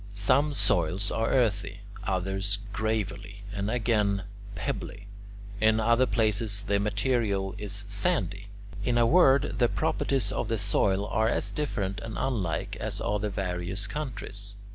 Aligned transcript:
Some 0.15 0.55
soils 0.55 1.11
are 1.11 1.29
earthy; 1.29 1.81
others 2.05 2.57
gravelly, 2.73 3.43
and 3.53 3.69
again 3.69 4.23
pebbly; 4.55 5.05
in 5.59 5.79
other 5.79 6.07
places 6.07 6.63
the 6.63 6.79
material 6.79 7.53
is 7.59 7.85
sandy; 7.87 8.47
in 8.83 8.97
a 8.97 9.05
word, 9.05 9.59
the 9.59 9.69
properties 9.69 10.31
of 10.31 10.47
the 10.47 10.57
soil 10.57 11.05
are 11.05 11.29
as 11.29 11.51
different 11.51 11.99
and 11.99 12.17
unlike 12.17 12.75
as 12.77 12.99
are 12.99 13.19
the 13.19 13.29
various 13.29 13.85
countries. 13.85 14.55